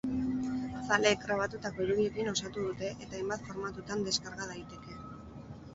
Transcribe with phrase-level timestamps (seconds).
[0.87, 5.01] Zaleek grabatutako irudiekin osatu dute eta hainbat formatutan deskarga daiteke.